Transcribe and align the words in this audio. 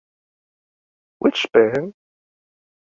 Which 1.19 1.45
pen? 1.53 1.93